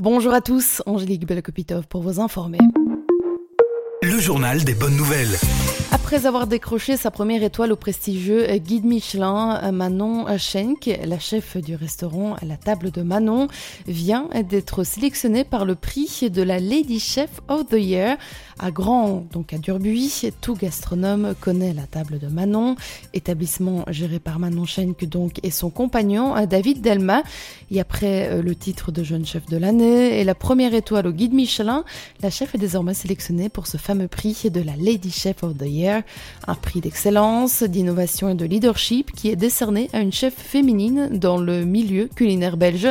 [0.00, 2.56] Bonjour à tous, Angélique Belokopitov pour vous informer.
[4.02, 5.36] Le journal des bonnes nouvelles.
[5.92, 11.76] Après avoir décroché sa première étoile au prestigieux guide Michelin, Manon Schenk, la chef du
[11.76, 13.48] restaurant la table de Manon,
[13.86, 18.16] vient d'être sélectionnée par le prix de la Lady Chef of the Year
[18.58, 20.32] à Grand, donc à Durbuy.
[20.40, 22.76] Tout gastronome connaît la table de Manon,
[23.14, 27.22] établissement géré par Manon Schenk donc et son compagnon David Delma.
[27.70, 31.12] Et après euh, le titre de jeune chef de l'année et la première étoile au
[31.12, 31.84] guide Michelin,
[32.20, 35.69] la chef est désormais sélectionnée pour ce fameux prix de la Lady Chef of the
[36.46, 41.38] Un prix d'excellence, d'innovation et de leadership qui est décerné à une chef féminine dans
[41.38, 42.88] le milieu culinaire belge.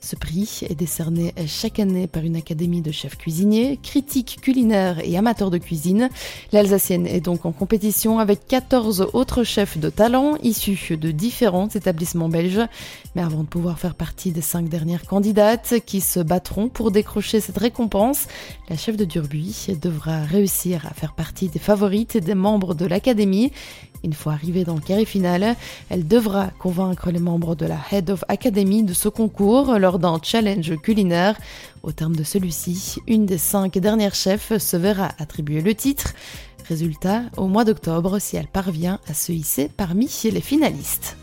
[0.00, 5.16] Ce prix est décerné chaque année par une académie de chefs cuisiniers, critiques culinaires et
[5.16, 6.10] amateurs de cuisine.
[6.52, 12.28] L'Alsacienne est donc en compétition avec 14 autres chefs de talent issus de différents établissements
[12.28, 12.62] belges.
[13.14, 17.40] Mais avant de pouvoir faire partie des cinq dernières candidates qui se battront pour décrocher
[17.40, 18.26] cette récompense,
[18.68, 22.86] la chef de Durbuy devra réussir à faire partie des favorites et des membres de
[22.86, 23.52] l'académie.
[24.06, 25.56] Une fois arrivée dans le carré final,
[25.90, 30.20] elle devra convaincre les membres de la Head of Academy de ce concours lors d'un
[30.22, 31.36] challenge culinaire.
[31.82, 36.14] Au terme de celui-ci, une des cinq dernières chefs se verra attribuer le titre.
[36.68, 41.16] Résultat, au mois d'octobre, si elle parvient à se hisser parmi les finalistes.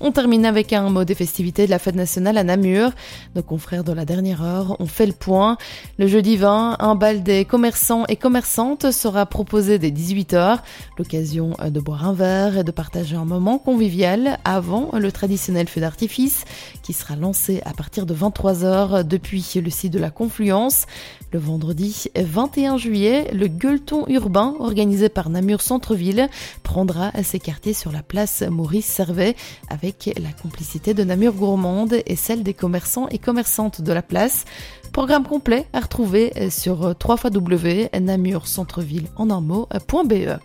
[0.00, 2.90] On termine avec un mot des festivités de la fête nationale à Namur.
[3.34, 5.56] Nos confrères de la dernière heure ont fait le point.
[5.98, 10.58] Le jeudi 20, un bal des commerçants et commerçantes sera proposé dès 18h.
[10.98, 15.80] L'occasion de boire un verre et de partager un moment convivial avant le traditionnel feu
[15.80, 16.44] d'artifice
[16.82, 20.86] qui sera lancé à partir de 23h depuis le site de la Confluence.
[21.32, 26.28] Le vendredi 21 juillet, le gueuleton urbain organisé par Namur Centre-Ville
[26.62, 29.34] prendra ses quartiers sur la place Maurice Servet
[29.68, 34.44] avec la complicité de Namur Gourmande et celle des commerçants et commerçantes de la place.
[34.92, 40.38] Programme complet à retrouver sur www.namurcentreville en.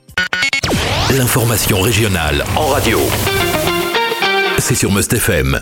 [1.17, 2.99] L'information régionale en radio.
[4.59, 5.59] C'est sur Must FM.